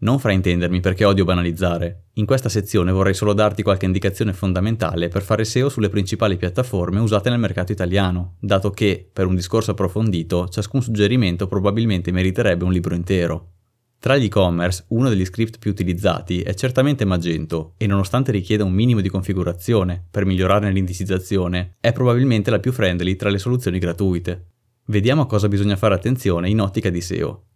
Non 0.00 0.20
fraintendermi 0.20 0.78
perché 0.78 1.04
odio 1.04 1.24
banalizzare. 1.24 2.04
In 2.14 2.24
questa 2.24 2.48
sezione 2.48 2.92
vorrei 2.92 3.14
solo 3.14 3.32
darti 3.32 3.64
qualche 3.64 3.86
indicazione 3.86 4.32
fondamentale 4.32 5.08
per 5.08 5.22
fare 5.22 5.44
SEO 5.44 5.68
sulle 5.68 5.88
principali 5.88 6.36
piattaforme 6.36 7.00
usate 7.00 7.30
nel 7.30 7.40
mercato 7.40 7.72
italiano, 7.72 8.36
dato 8.38 8.70
che, 8.70 9.08
per 9.12 9.26
un 9.26 9.34
discorso 9.34 9.72
approfondito, 9.72 10.48
ciascun 10.48 10.82
suggerimento 10.82 11.48
probabilmente 11.48 12.12
meriterebbe 12.12 12.62
un 12.62 12.70
libro 12.70 12.94
intero. 12.94 13.54
Tra 13.98 14.16
gli 14.16 14.26
e-commerce, 14.26 14.84
uno 14.90 15.08
degli 15.08 15.24
script 15.24 15.58
più 15.58 15.72
utilizzati 15.72 16.42
è 16.42 16.54
certamente 16.54 17.04
Magento 17.04 17.74
e 17.76 17.88
nonostante 17.88 18.30
richieda 18.30 18.62
un 18.62 18.72
minimo 18.72 19.00
di 19.00 19.08
configurazione 19.08 20.06
per 20.08 20.24
migliorarne 20.24 20.70
l'indicizzazione, 20.70 21.74
è 21.80 21.90
probabilmente 21.90 22.52
la 22.52 22.60
più 22.60 22.70
friendly 22.70 23.16
tra 23.16 23.30
le 23.30 23.38
soluzioni 23.38 23.80
gratuite. 23.80 24.50
Vediamo 24.86 25.22
a 25.22 25.26
cosa 25.26 25.48
bisogna 25.48 25.74
fare 25.74 25.94
attenzione 25.94 26.48
in 26.48 26.60
ottica 26.60 26.88
di 26.88 27.00
SEO. 27.00 27.46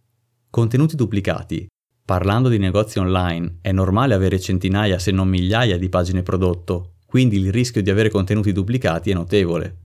Contenuti 0.50 0.96
duplicati. 0.96 1.68
Parlando 2.12 2.50
di 2.50 2.58
negozi 2.58 2.98
online, 2.98 3.56
è 3.62 3.72
normale 3.72 4.12
avere 4.12 4.38
centinaia 4.38 4.98
se 4.98 5.12
non 5.12 5.28
migliaia 5.28 5.78
di 5.78 5.88
pagine 5.88 6.22
prodotto, 6.22 6.96
quindi 7.06 7.38
il 7.38 7.50
rischio 7.50 7.82
di 7.82 7.88
avere 7.88 8.10
contenuti 8.10 8.52
duplicati 8.52 9.10
è 9.10 9.14
notevole. 9.14 9.78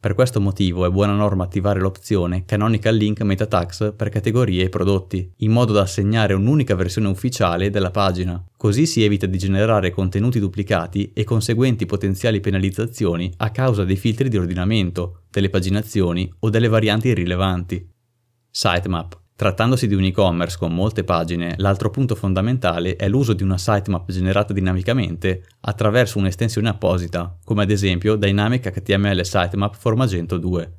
Per 0.00 0.14
questo 0.14 0.40
motivo 0.40 0.86
è 0.86 0.88
buona 0.88 1.12
norma 1.12 1.44
attivare 1.44 1.78
l'opzione 1.78 2.46
Canonical 2.46 2.96
Link 2.96 3.20
Meta 3.20 3.44
Tags 3.44 3.92
per 3.94 4.08
categorie 4.08 4.64
e 4.64 4.70
prodotti, 4.70 5.30
in 5.40 5.52
modo 5.52 5.74
da 5.74 5.82
assegnare 5.82 6.32
un'unica 6.32 6.74
versione 6.74 7.08
ufficiale 7.08 7.68
della 7.68 7.90
pagina. 7.90 8.42
Così 8.56 8.86
si 8.86 9.04
evita 9.04 9.26
di 9.26 9.36
generare 9.36 9.90
contenuti 9.90 10.40
duplicati 10.40 11.12
e 11.12 11.24
conseguenti 11.24 11.84
potenziali 11.84 12.40
penalizzazioni 12.40 13.30
a 13.36 13.50
causa 13.50 13.84
dei 13.84 13.96
filtri 13.96 14.30
di 14.30 14.38
ordinamento, 14.38 15.24
delle 15.30 15.50
paginazioni 15.50 16.32
o 16.38 16.48
delle 16.48 16.68
varianti 16.68 17.08
irrilevanti. 17.08 17.86
Sitemap 18.50 19.26
Trattandosi 19.38 19.86
di 19.86 19.94
un 19.94 20.02
e-commerce 20.02 20.58
con 20.58 20.74
molte 20.74 21.04
pagine, 21.04 21.54
l'altro 21.58 21.90
punto 21.90 22.16
fondamentale 22.16 22.96
è 22.96 23.08
l'uso 23.08 23.34
di 23.34 23.44
una 23.44 23.56
sitemap 23.56 24.10
generata 24.10 24.52
dinamicamente 24.52 25.44
attraverso 25.60 26.18
un'estensione 26.18 26.68
apposita, 26.68 27.38
come 27.44 27.62
ad 27.62 27.70
esempio 27.70 28.16
Dynamic 28.16 28.68
HTML 28.68 29.24
Sitemap 29.24 29.76
for 29.76 29.94
Magento 29.94 30.38
2. 30.38 30.72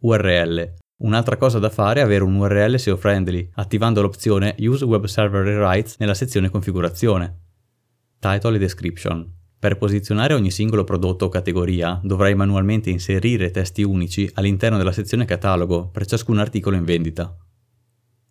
URL. 0.00 0.74
Un'altra 0.98 1.38
cosa 1.38 1.58
da 1.58 1.70
fare 1.70 2.00
è 2.00 2.02
avere 2.02 2.24
un 2.24 2.34
URL 2.34 2.78
SEO 2.78 2.98
friendly, 2.98 3.48
attivando 3.54 4.02
l'opzione 4.02 4.54
Use 4.58 4.84
Web 4.84 5.06
Server 5.06 5.42
Rewrites 5.42 5.96
nella 5.98 6.12
sezione 6.12 6.50
configurazione. 6.50 7.38
Title 8.18 8.56
e 8.56 8.58
description. 8.58 9.32
Per 9.58 9.78
posizionare 9.78 10.34
ogni 10.34 10.50
singolo 10.50 10.84
prodotto 10.84 11.24
o 11.24 11.28
categoria 11.30 11.98
dovrai 12.04 12.34
manualmente 12.34 12.90
inserire 12.90 13.50
testi 13.50 13.82
unici 13.82 14.30
all'interno 14.34 14.76
della 14.76 14.92
sezione 14.92 15.24
catalogo 15.24 15.88
per 15.88 16.04
ciascun 16.04 16.38
articolo 16.38 16.76
in 16.76 16.84
vendita. 16.84 17.34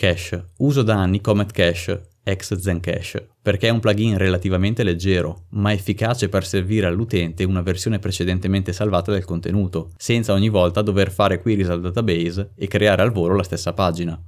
Cache. 0.00 0.52
Uso 0.60 0.80
da 0.80 0.94
anni 0.94 1.20
Comet 1.20 1.52
Cache, 1.52 2.08
ex 2.22 2.54
Zencache, 2.56 3.32
perché 3.42 3.68
è 3.68 3.70
un 3.70 3.80
plugin 3.80 4.16
relativamente 4.16 4.82
leggero, 4.82 5.44
ma 5.50 5.74
efficace 5.74 6.30
per 6.30 6.46
servire 6.46 6.86
all'utente 6.86 7.44
una 7.44 7.60
versione 7.60 7.98
precedentemente 7.98 8.72
salvata 8.72 9.12
del 9.12 9.26
contenuto, 9.26 9.90
senza 9.98 10.32
ogni 10.32 10.48
volta 10.48 10.80
dover 10.80 11.10
fare 11.10 11.42
queries 11.42 11.68
al 11.68 11.82
database 11.82 12.52
e 12.54 12.66
creare 12.66 13.02
al 13.02 13.12
volo 13.12 13.36
la 13.36 13.42
stessa 13.42 13.74
pagina. 13.74 14.18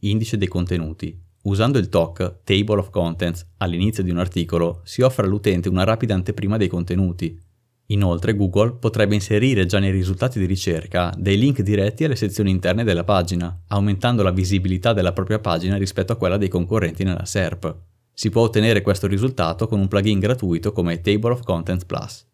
Indice 0.00 0.36
dei 0.36 0.48
contenuti. 0.48 1.16
Usando 1.42 1.78
il 1.78 1.88
TOC, 1.88 2.40
Table 2.42 2.80
of 2.80 2.90
Contents, 2.90 3.46
all'inizio 3.58 4.02
di 4.02 4.10
un 4.10 4.18
articolo, 4.18 4.80
si 4.82 5.02
offre 5.02 5.26
all'utente 5.26 5.68
una 5.68 5.84
rapida 5.84 6.14
anteprima 6.14 6.56
dei 6.56 6.66
contenuti. 6.66 7.40
Inoltre 7.86 8.34
Google 8.34 8.74
potrebbe 8.74 9.14
inserire 9.14 9.66
già 9.66 9.78
nei 9.78 9.90
risultati 9.90 10.38
di 10.38 10.46
ricerca 10.46 11.12
dei 11.16 11.36
link 11.36 11.60
diretti 11.60 12.04
alle 12.04 12.16
sezioni 12.16 12.50
interne 12.50 12.84
della 12.84 13.04
pagina, 13.04 13.64
aumentando 13.68 14.22
la 14.22 14.30
visibilità 14.30 14.92
della 14.92 15.12
propria 15.12 15.40
pagina 15.40 15.76
rispetto 15.76 16.12
a 16.12 16.16
quella 16.16 16.36
dei 16.36 16.48
concorrenti 16.48 17.04
nella 17.04 17.24
SERP. 17.24 17.76
Si 18.14 18.30
può 18.30 18.42
ottenere 18.42 18.82
questo 18.82 19.06
risultato 19.06 19.66
con 19.66 19.80
un 19.80 19.88
plugin 19.88 20.18
gratuito 20.18 20.72
come 20.72 21.00
Table 21.00 21.32
of 21.32 21.42
Contents 21.42 21.84
Plus. 21.84 22.26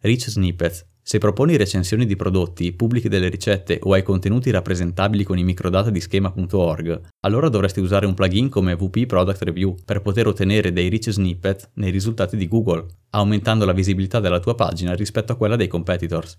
Rich 0.00 0.30
Snippets 0.30 0.86
se 1.06 1.18
proponi 1.18 1.58
recensioni 1.58 2.06
di 2.06 2.16
prodotti, 2.16 2.72
pubblichi 2.72 3.10
delle 3.10 3.28
ricette 3.28 3.78
o 3.82 3.92
hai 3.92 4.02
contenuti 4.02 4.50
rappresentabili 4.50 5.22
con 5.22 5.36
i 5.36 5.44
microdata 5.44 5.90
di 5.90 6.00
schema.org, 6.00 7.00
allora 7.20 7.50
dovresti 7.50 7.80
usare 7.80 8.06
un 8.06 8.14
plugin 8.14 8.48
come 8.48 8.72
WP 8.72 9.04
Product 9.04 9.42
Review 9.42 9.74
per 9.84 10.00
poter 10.00 10.28
ottenere 10.28 10.72
dei 10.72 10.88
rich 10.88 11.10
snippet 11.10 11.72
nei 11.74 11.90
risultati 11.90 12.38
di 12.38 12.48
Google, 12.48 12.86
aumentando 13.10 13.66
la 13.66 13.74
visibilità 13.74 14.18
della 14.18 14.40
tua 14.40 14.54
pagina 14.54 14.94
rispetto 14.94 15.32
a 15.32 15.36
quella 15.36 15.56
dei 15.56 15.68
competitors. 15.68 16.38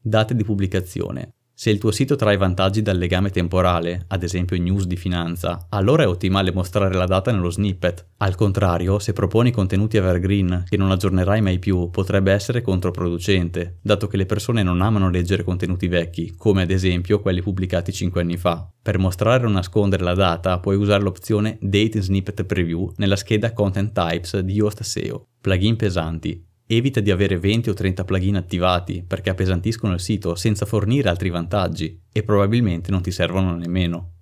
Date 0.00 0.36
di 0.36 0.44
pubblicazione. 0.44 1.34
Se 1.56 1.70
il 1.70 1.78
tuo 1.78 1.92
sito 1.92 2.16
trae 2.16 2.36
vantaggi 2.36 2.82
dal 2.82 2.98
legame 2.98 3.30
temporale, 3.30 4.06
ad 4.08 4.24
esempio 4.24 4.60
news 4.60 4.86
di 4.86 4.96
finanza, 4.96 5.68
allora 5.70 6.02
è 6.02 6.08
ottimale 6.08 6.52
mostrare 6.52 6.92
la 6.92 7.06
data 7.06 7.30
nello 7.30 7.48
snippet. 7.48 8.08
Al 8.16 8.34
contrario, 8.34 8.98
se 8.98 9.12
proponi 9.12 9.52
contenuti 9.52 9.96
evergreen 9.96 10.64
che 10.68 10.76
non 10.76 10.90
aggiornerai 10.90 11.40
mai 11.40 11.60
più, 11.60 11.90
potrebbe 11.90 12.32
essere 12.32 12.60
controproducente, 12.60 13.78
dato 13.82 14.08
che 14.08 14.16
le 14.16 14.26
persone 14.26 14.64
non 14.64 14.80
amano 14.80 15.08
leggere 15.08 15.44
contenuti 15.44 15.86
vecchi, 15.86 16.34
come 16.36 16.62
ad 16.62 16.72
esempio 16.72 17.20
quelli 17.20 17.40
pubblicati 17.40 17.92
5 17.92 18.20
anni 18.20 18.36
fa. 18.36 18.68
Per 18.82 18.98
mostrare 18.98 19.46
o 19.46 19.48
nascondere 19.48 20.02
la 20.02 20.14
data, 20.14 20.58
puoi 20.58 20.74
usare 20.74 21.04
l'opzione 21.04 21.56
Date 21.60 22.02
Snippet 22.02 22.42
Preview 22.44 22.92
nella 22.96 23.14
scheda 23.14 23.52
Content 23.52 23.92
Types 23.92 24.40
di 24.40 24.54
Yoast 24.54 24.82
SEO. 24.82 25.28
Plugin 25.40 25.76
pesanti. 25.76 26.52
Evita 26.66 27.00
di 27.00 27.10
avere 27.10 27.38
20 27.38 27.68
o 27.68 27.74
30 27.74 28.04
plugin 28.04 28.36
attivati 28.36 29.04
perché 29.06 29.28
appesantiscono 29.28 29.92
il 29.92 30.00
sito 30.00 30.34
senza 30.34 30.64
fornire 30.64 31.10
altri 31.10 31.28
vantaggi 31.28 32.00
e 32.10 32.22
probabilmente 32.22 32.90
non 32.90 33.02
ti 33.02 33.10
servono 33.10 33.54
nemmeno. 33.54 34.12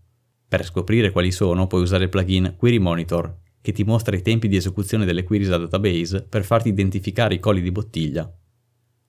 Per 0.48 0.64
scoprire 0.64 1.12
quali 1.12 1.30
sono 1.30 1.68
puoi 1.68 1.82
usare 1.82 2.04
il 2.04 2.10
plugin 2.10 2.54
Query 2.56 2.78
Monitor 2.78 3.38
che 3.60 3.70
ti 3.70 3.84
mostra 3.84 4.16
i 4.16 4.22
tempi 4.22 4.48
di 4.48 4.56
esecuzione 4.56 5.04
delle 5.04 5.22
queries 5.22 5.50
a 5.50 5.56
database 5.56 6.22
per 6.22 6.42
farti 6.44 6.68
identificare 6.68 7.34
i 7.34 7.38
colli 7.38 7.62
di 7.62 7.70
bottiglia. 7.70 8.28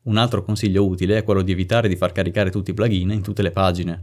Un 0.04 0.18
altro 0.18 0.44
consiglio 0.44 0.86
utile 0.86 1.18
è 1.18 1.24
quello 1.24 1.42
di 1.42 1.54
evitare 1.54 1.88
di 1.88 1.96
far 1.96 2.12
caricare 2.12 2.52
tutti 2.52 2.70
i 2.70 2.76
plugin 2.76 3.10
in 3.10 3.24
tutte 3.24 3.42
le 3.42 3.52
pagine. 3.52 4.00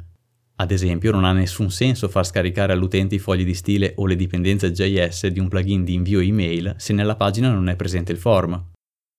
Ad 0.57 0.73
esempio 0.73 1.13
non 1.13 1.25
ha 1.25 1.33
nessun 1.33 1.71
senso 1.71 2.09
far 2.09 2.27
scaricare 2.27 2.73
all'utente 2.73 3.15
i 3.15 3.21
fogli 3.21 3.45
di 3.45 3.55
stile 3.55 3.93
o 3.97 4.07
le 4.07 4.17
dipendenze 4.17 4.73
JS 4.73 5.29
di 5.29 5.39
un 5.39 5.47
plugin 5.47 5.85
di 5.85 5.95
invio 5.95 6.19
email 6.19 6.75
se 6.79 6.93
nella 6.93 7.15
pagina 7.15 7.53
non 7.53 7.69
è 7.69 7.77
presente 7.77 8.11
il 8.11 8.19
form. 8.19 8.73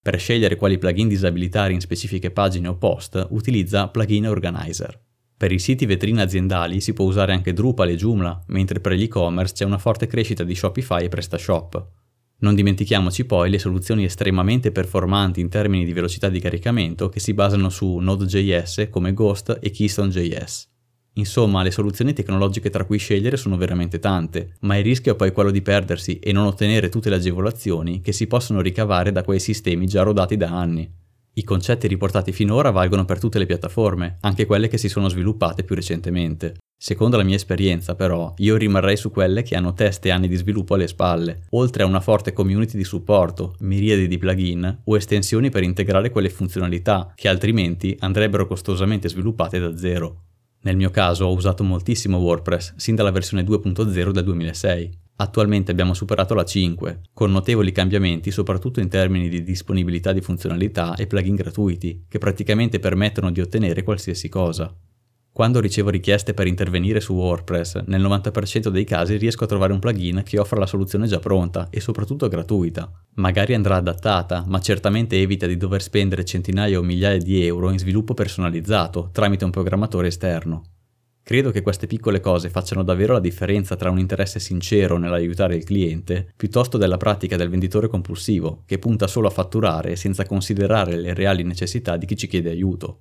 Per 0.03 0.19
scegliere 0.19 0.55
quali 0.55 0.79
plugin 0.79 1.07
disabilitare 1.07 1.73
in 1.73 1.79
specifiche 1.79 2.31
pagine 2.31 2.67
o 2.67 2.75
post, 2.75 3.23
utilizza 3.29 3.87
Plugin 3.87 4.27
Organizer. 4.27 4.99
Per 5.37 5.51
i 5.51 5.59
siti 5.59 5.85
vetrina 5.85 6.23
aziendali 6.23 6.81
si 6.81 6.93
può 6.93 7.05
usare 7.05 7.33
anche 7.33 7.53
Drupal 7.53 7.89
e 7.89 7.95
Joomla, 7.95 8.45
mentre 8.47 8.79
per 8.79 8.93
gli 8.93 9.03
e-commerce 9.03 9.53
c'è 9.53 9.63
una 9.63 9.77
forte 9.77 10.07
crescita 10.07 10.43
di 10.43 10.55
Shopify 10.55 11.03
e 11.03 11.09
PrestaShop. 11.09 11.87
Non 12.39 12.55
dimentichiamoci 12.55 13.25
poi 13.25 13.51
le 13.51 13.59
soluzioni 13.59 14.03
estremamente 14.03 14.71
performanti 14.71 15.39
in 15.39 15.49
termini 15.49 15.85
di 15.85 15.93
velocità 15.93 16.29
di 16.29 16.39
caricamento 16.39 17.07
che 17.07 17.19
si 17.19 17.35
basano 17.35 17.69
su 17.69 17.97
Node.js 17.97 18.87
come 18.89 19.13
Ghost 19.13 19.59
e 19.61 19.69
Keystone.js. 19.69 20.70
Insomma, 21.15 21.61
le 21.61 21.71
soluzioni 21.71 22.13
tecnologiche 22.13 22.69
tra 22.69 22.85
cui 22.85 22.97
scegliere 22.97 23.35
sono 23.35 23.57
veramente 23.57 23.99
tante, 23.99 24.53
ma 24.61 24.77
il 24.77 24.83
rischio 24.83 25.11
è 25.11 25.15
poi 25.15 25.33
quello 25.33 25.51
di 25.51 25.61
perdersi 25.61 26.19
e 26.19 26.31
non 26.31 26.45
ottenere 26.45 26.87
tutte 26.87 27.09
le 27.09 27.15
agevolazioni 27.15 27.99
che 27.99 28.13
si 28.13 28.27
possono 28.27 28.61
ricavare 28.61 29.11
da 29.11 29.23
quei 29.23 29.39
sistemi 29.39 29.87
già 29.87 30.03
rodati 30.03 30.37
da 30.37 30.49
anni. 30.49 30.89
I 31.33 31.43
concetti 31.43 31.87
riportati 31.87 32.31
finora 32.31 32.71
valgono 32.71 33.05
per 33.05 33.19
tutte 33.19 33.39
le 33.39 33.45
piattaforme, 33.45 34.17
anche 34.21 34.45
quelle 34.45 34.67
che 34.67 34.77
si 34.77 34.89
sono 34.89 35.09
sviluppate 35.09 35.63
più 35.63 35.75
recentemente. 35.75 36.55
Secondo 36.77 37.15
la 37.15 37.23
mia 37.23 37.35
esperienza, 37.35 37.93
però, 37.95 38.33
io 38.37 38.57
rimarrei 38.57 38.97
su 38.97 39.11
quelle 39.11 39.43
che 39.43 39.55
hanno 39.55 39.73
teste 39.73 40.07
e 40.07 40.11
anni 40.11 40.27
di 40.27 40.35
sviluppo 40.35 40.73
alle 40.73 40.87
spalle, 40.87 41.43
oltre 41.51 41.83
a 41.83 41.85
una 41.85 41.99
forte 41.99 42.33
community 42.33 42.75
di 42.75 42.83
supporto, 42.83 43.55
miriadi 43.59 44.07
di 44.07 44.17
plugin 44.17 44.79
o 44.85 44.95
estensioni 44.95 45.49
per 45.49 45.63
integrare 45.63 46.09
quelle 46.09 46.29
funzionalità 46.29 47.13
che 47.15 47.27
altrimenti 47.27 47.95
andrebbero 47.99 48.47
costosamente 48.47 49.09
sviluppate 49.09 49.59
da 49.59 49.77
zero. 49.77 50.23
Nel 50.63 50.75
mio 50.75 50.89
caso 50.89 51.25
ho 51.25 51.33
usato 51.33 51.63
moltissimo 51.63 52.17
WordPress 52.17 52.75
sin 52.75 52.95
dalla 52.95 53.11
versione 53.11 53.43
2.0 53.43 54.11
del 54.11 54.23
2006 54.23 54.99
Attualmente 55.21 55.69
abbiamo 55.69 55.93
superato 55.93 56.33
la 56.33 56.43
5, 56.43 57.01
con 57.13 57.31
notevoli 57.31 57.71
cambiamenti 57.71 58.31
soprattutto 58.31 58.79
in 58.79 58.89
termini 58.89 59.29
di 59.29 59.43
disponibilità 59.43 60.13
di 60.13 60.21
funzionalità 60.21 60.95
e 60.95 61.05
plugin 61.05 61.35
gratuiti, 61.35 62.05
che 62.09 62.17
praticamente 62.17 62.79
permettono 62.79 63.29
di 63.29 63.39
ottenere 63.39 63.83
qualsiasi 63.83 64.29
cosa. 64.29 64.75
Quando 65.33 65.61
ricevo 65.61 65.89
richieste 65.89 66.33
per 66.33 66.45
intervenire 66.45 66.99
su 66.99 67.13
WordPress, 67.13 67.83
nel 67.85 68.01
90% 68.01 68.67
dei 68.67 68.83
casi 68.83 69.15
riesco 69.15 69.45
a 69.45 69.47
trovare 69.47 69.71
un 69.71 69.79
plugin 69.79 70.23
che 70.25 70.37
offra 70.37 70.59
la 70.59 70.65
soluzione 70.65 71.07
già 71.07 71.19
pronta 71.19 71.69
e 71.69 71.79
soprattutto 71.79 72.27
gratuita. 72.27 72.91
Magari 73.15 73.53
andrà 73.53 73.77
adattata, 73.77 74.43
ma 74.45 74.59
certamente 74.59 75.17
evita 75.17 75.47
di 75.47 75.55
dover 75.55 75.81
spendere 75.81 76.25
centinaia 76.25 76.77
o 76.77 76.81
migliaia 76.81 77.17
di 77.17 77.45
euro 77.45 77.71
in 77.71 77.79
sviluppo 77.79 78.13
personalizzato 78.13 79.09
tramite 79.13 79.45
un 79.45 79.51
programmatore 79.51 80.07
esterno. 80.07 80.63
Credo 81.23 81.51
che 81.51 81.61
queste 81.61 81.87
piccole 81.87 82.19
cose 82.19 82.49
facciano 82.49 82.83
davvero 82.83 83.13
la 83.13 83.19
differenza 83.21 83.77
tra 83.77 83.89
un 83.89 83.99
interesse 83.99 84.39
sincero 84.39 84.97
nell'aiutare 84.97 85.55
il 85.55 85.63
cliente, 85.63 86.33
piuttosto 86.35 86.77
della 86.77 86.97
pratica 86.97 87.37
del 87.37 87.49
venditore 87.49 87.87
compulsivo, 87.87 88.63
che 88.65 88.79
punta 88.79 89.07
solo 89.07 89.27
a 89.27 89.31
fatturare 89.31 89.95
senza 89.95 90.25
considerare 90.25 90.97
le 90.97 91.13
reali 91.13 91.43
necessità 91.43 91.95
di 91.95 92.05
chi 92.05 92.17
ci 92.17 92.27
chiede 92.27 92.49
aiuto. 92.49 92.99